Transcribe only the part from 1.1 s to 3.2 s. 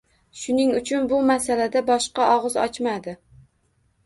bu masalada boshqa og`iz ochmadi